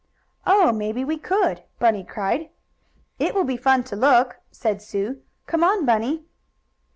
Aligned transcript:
"Oh, 0.47 0.71
maybe 0.73 1.05
we 1.05 1.19
could!" 1.19 1.61
Bunny 1.77 2.03
cried. 2.03 2.49
"It 3.19 3.35
will 3.35 3.43
be 3.43 3.55
fun 3.55 3.83
to 3.83 3.95
look!" 3.95 4.37
said 4.49 4.81
Sue. 4.81 5.21
"Come 5.45 5.63
on, 5.63 5.85
Bunny." 5.85 6.25